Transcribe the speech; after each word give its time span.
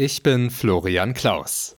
Ich 0.00 0.22
bin 0.22 0.50
Florian 0.50 1.12
Klaus. 1.12 1.74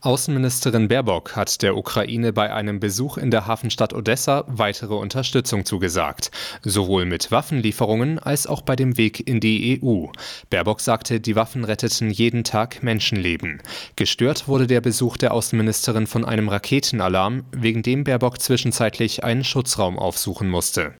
Außenministerin 0.00 0.88
Baerbock 0.88 1.36
hat 1.36 1.62
der 1.62 1.76
Ukraine 1.76 2.32
bei 2.32 2.52
einem 2.52 2.80
Besuch 2.80 3.18
in 3.18 3.30
der 3.30 3.46
Hafenstadt 3.46 3.94
Odessa 3.94 4.42
weitere 4.48 4.94
Unterstützung 4.94 5.64
zugesagt, 5.64 6.32
sowohl 6.62 7.04
mit 7.04 7.30
Waffenlieferungen 7.30 8.18
als 8.18 8.48
auch 8.48 8.62
bei 8.62 8.74
dem 8.74 8.96
Weg 8.96 9.28
in 9.28 9.38
die 9.38 9.80
EU. 9.80 10.06
Baerbock 10.50 10.80
sagte, 10.80 11.20
die 11.20 11.36
Waffen 11.36 11.62
retteten 11.62 12.10
jeden 12.10 12.42
Tag 12.42 12.82
Menschenleben. 12.82 13.62
Gestört 13.94 14.48
wurde 14.48 14.66
der 14.66 14.80
Besuch 14.80 15.16
der 15.16 15.34
Außenministerin 15.34 16.08
von 16.08 16.24
einem 16.24 16.48
Raketenalarm, 16.48 17.44
wegen 17.52 17.84
dem 17.84 18.02
Baerbock 18.02 18.40
zwischenzeitlich 18.40 19.22
einen 19.22 19.44
Schutzraum 19.44 20.00
aufsuchen 20.00 20.50
musste. 20.50 20.96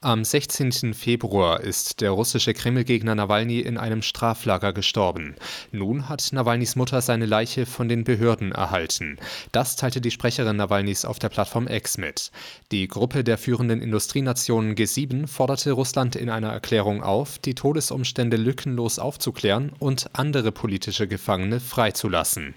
Am 0.00 0.24
16. 0.24 0.94
Februar 0.94 1.60
ist 1.60 2.00
der 2.00 2.12
russische 2.12 2.54
Kreml-Gegner 2.54 3.16
Nawalny 3.16 3.58
in 3.58 3.76
einem 3.76 4.02
Straflager 4.02 4.72
gestorben. 4.72 5.34
Nun 5.72 6.08
hat 6.08 6.28
Nawalnys 6.32 6.76
Mutter 6.76 7.00
seine 7.00 7.26
Leiche 7.26 7.66
von 7.66 7.88
den 7.88 8.04
Behörden 8.04 8.52
erhalten. 8.52 9.18
Das 9.50 9.74
teilte 9.74 10.00
die 10.00 10.12
Sprecherin 10.12 10.54
Nawalnys 10.54 11.04
auf 11.04 11.18
der 11.18 11.30
Plattform 11.30 11.66
X 11.66 11.98
mit. 11.98 12.30
Die 12.70 12.86
Gruppe 12.86 13.24
der 13.24 13.38
führenden 13.38 13.82
Industrienationen 13.82 14.76
G7 14.76 15.26
forderte 15.26 15.72
Russland 15.72 16.14
in 16.14 16.30
einer 16.30 16.52
Erklärung 16.52 17.02
auf, 17.02 17.40
die 17.40 17.56
Todesumstände 17.56 18.36
lückenlos 18.36 19.00
aufzuklären 19.00 19.72
und 19.80 20.10
andere 20.12 20.52
politische 20.52 21.08
Gefangene 21.08 21.58
freizulassen. 21.58 22.54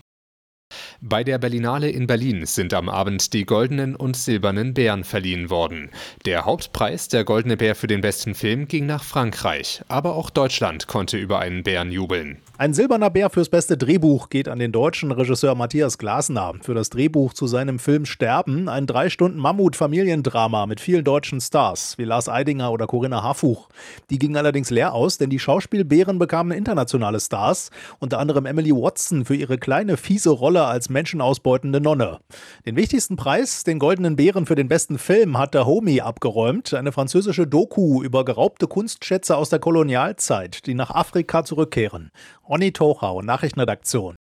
Bei 1.02 1.24
der 1.24 1.38
Berlinale 1.38 1.90
in 1.90 2.08
Berlin 2.08 2.46
sind 2.46 2.74
am 2.74 2.90
Abend 2.90 3.34
die 3.34 3.46
Goldenen 3.46 3.96
und 3.96 4.16
Silbernen 4.16 4.74
Bären 4.74 5.04
verliehen 5.04 5.50
worden. 5.50 5.90
Der 6.26 6.46
Hauptpreis, 6.46 7.08
der 7.08 7.24
Goldene 7.24 7.58
Bär 7.58 7.76
für 7.76 7.88
den 7.88 8.02
besten 8.02 8.36
Film, 8.36 8.68
ging 8.68 8.86
nach 8.86 9.04
Frankreich. 9.04 9.82
Aber 9.88 10.16
auch 10.16 10.30
Deutschland 10.30 10.88
konnte 10.88 11.18
über 11.18 11.40
einen 11.40 11.64
Bären 11.64 11.92
jubeln. 11.92 12.38
Ein 12.62 12.76
silberner 12.76 13.10
Bär 13.10 13.32
fürs 13.32 13.50
beste 13.50 13.76
Drehbuch 13.76 14.30
geht 14.30 14.48
an 14.48 14.60
den 14.60 14.72
deutschen 14.72 15.12
Regisseur 15.12 15.56
Matthias 15.56 15.98
Glasner 15.98 16.54
für 16.62 16.76
das 16.76 16.92
Drehbuch 16.92 17.34
zu 17.34 17.48
seinem 17.48 17.80
Film 17.80 18.06
Sterben, 18.06 18.70
ein 18.70 18.86
drei 18.86 19.10
Stunden 19.10 19.40
Mammut-Familiendrama 19.40 20.68
mit 20.68 20.80
vielen 20.80 21.04
deutschen 21.04 21.42
Stars 21.42 21.98
wie 21.98 22.04
Lars 22.04 22.30
Eidinger 22.30 22.72
oder 22.72 22.86
Corinna 22.86 23.24
Harfuch. 23.24 23.68
Die 24.12 24.20
ging 24.20 24.38
allerdings 24.38 24.70
leer 24.70 24.94
aus, 24.94 25.18
denn 25.18 25.32
die 25.32 25.40
Schauspielbären 25.40 26.20
bekamen 26.20 26.56
internationale 26.56 27.20
Stars, 27.20 27.72
unter 27.98 28.20
anderem 28.20 28.46
Emily 28.46 28.72
Watson 28.72 29.26
für 29.26 29.36
ihre 29.36 29.58
kleine 29.58 29.98
fiese 29.98 30.30
Rolle 30.30 30.61
als 30.68 30.90
menschenausbeutende 30.90 31.82
Nonne. 31.82 32.20
Den 32.66 32.76
wichtigsten 32.76 33.16
Preis, 33.16 33.64
den 33.64 33.80
Goldenen 33.80 34.16
Bären 34.16 34.46
für 34.46 34.56
den 34.56 34.68
besten 34.68 34.98
Film, 34.98 35.38
hat 35.38 35.54
der 35.54 35.66
Homie 35.66 36.02
abgeräumt, 36.02 36.74
eine 36.74 36.92
französische 36.92 37.48
Doku 37.48 38.04
über 38.04 38.26
geraubte 38.26 38.68
Kunstschätze 38.68 39.38
aus 39.38 39.50
der 39.50 39.60
Kolonialzeit, 39.60 40.66
die 40.66 40.74
nach 40.74 40.92
Afrika 40.92 41.44
zurückkehren. 41.44 42.12
Onni 42.44 42.72
Tochau, 42.72 43.22
Nachrichtenredaktion. 43.22 44.16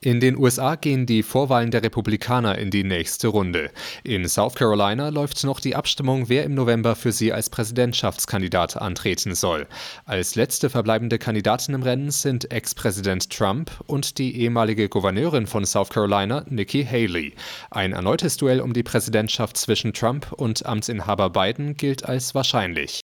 In 0.00 0.20
den 0.20 0.36
USA 0.38 0.76
gehen 0.76 1.06
die 1.06 1.24
Vorwahlen 1.24 1.72
der 1.72 1.82
Republikaner 1.82 2.56
in 2.56 2.70
die 2.70 2.84
nächste 2.84 3.26
Runde. 3.26 3.72
In 4.04 4.28
South 4.28 4.54
Carolina 4.54 5.08
läuft 5.08 5.42
noch 5.42 5.58
die 5.58 5.74
Abstimmung, 5.74 6.28
wer 6.28 6.44
im 6.44 6.54
November 6.54 6.94
für 6.94 7.10
sie 7.10 7.32
als 7.32 7.50
Präsidentschaftskandidat 7.50 8.76
antreten 8.76 9.34
soll. 9.34 9.66
Als 10.04 10.36
letzte 10.36 10.70
verbleibende 10.70 11.18
Kandidatin 11.18 11.74
im 11.74 11.82
Rennen 11.82 12.12
sind 12.12 12.52
Ex-Präsident 12.52 13.28
Trump 13.30 13.72
und 13.88 14.18
die 14.18 14.40
ehemalige 14.40 14.88
Gouverneurin 14.88 15.48
von 15.48 15.66
South 15.66 15.88
Carolina, 15.88 16.44
Nikki 16.48 16.84
Haley. 16.84 17.34
Ein 17.72 17.92
erneutes 17.92 18.36
Duell 18.36 18.60
um 18.60 18.74
die 18.74 18.84
Präsidentschaft 18.84 19.56
zwischen 19.56 19.94
Trump 19.94 20.30
und 20.30 20.64
Amtsinhaber 20.64 21.30
Biden 21.30 21.76
gilt 21.76 22.04
als 22.04 22.36
wahrscheinlich. 22.36 23.00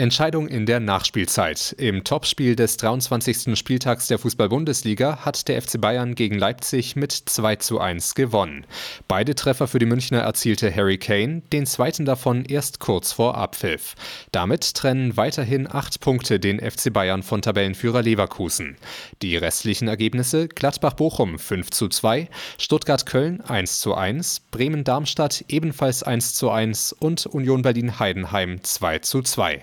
Entscheidung 0.00 0.48
in 0.48 0.64
der 0.64 0.80
Nachspielzeit. 0.80 1.74
Im 1.76 2.04
Topspiel 2.04 2.56
des 2.56 2.78
23. 2.78 3.54
Spieltags 3.54 4.06
der 4.06 4.18
Fußball-Bundesliga 4.18 5.26
hat 5.26 5.46
der 5.46 5.60
FC 5.60 5.78
Bayern 5.78 6.14
gegen 6.14 6.38
Leipzig 6.38 6.96
mit 6.96 7.12
2 7.12 7.56
zu 7.56 7.80
1 7.80 8.14
gewonnen. 8.14 8.64
Beide 9.08 9.34
Treffer 9.34 9.68
für 9.68 9.78
die 9.78 9.84
Münchner 9.84 10.20
erzielte 10.20 10.74
Harry 10.74 10.96
Kane, 10.96 11.42
den 11.52 11.66
zweiten 11.66 12.06
davon 12.06 12.46
erst 12.46 12.80
kurz 12.80 13.12
vor 13.12 13.36
Abpfiff. 13.36 13.94
Damit 14.32 14.72
trennen 14.72 15.18
weiterhin 15.18 15.68
acht 15.70 16.00
Punkte 16.00 16.40
den 16.40 16.60
FC 16.60 16.90
Bayern 16.90 17.22
von 17.22 17.42
Tabellenführer 17.42 18.00
Leverkusen. 18.00 18.78
Die 19.20 19.36
restlichen 19.36 19.86
Ergebnisse 19.86 20.48
Gladbach-Bochum 20.48 21.38
5 21.38 21.72
zu 21.72 21.88
2, 21.88 22.30
Stuttgart-Köln 22.56 23.42
1 23.42 23.80
zu 23.80 23.94
1, 23.94 24.40
Bremen-Darmstadt 24.50 25.44
ebenfalls 25.48 26.02
1 26.02 26.32
zu 26.32 26.48
1 26.48 26.94
und 26.94 27.26
Union 27.26 27.60
Berlin-Heidenheim 27.60 28.64
2 28.64 29.00
zu 29.00 29.20
2. 29.20 29.58